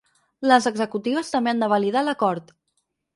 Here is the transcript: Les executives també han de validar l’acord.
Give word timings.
Les 0.51 0.67
executives 0.69 1.29
també 1.35 1.51
han 1.53 1.61
de 1.65 1.69
validar 1.73 2.03
l’acord. 2.09 2.51